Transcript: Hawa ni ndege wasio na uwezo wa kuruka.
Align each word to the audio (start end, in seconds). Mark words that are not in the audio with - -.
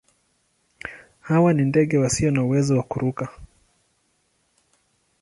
Hawa 1.21 1.53
ni 1.53 1.65
ndege 1.65 1.97
wasio 1.97 2.31
na 2.31 2.43
uwezo 2.43 2.77
wa 2.77 2.83
kuruka. 2.83 3.29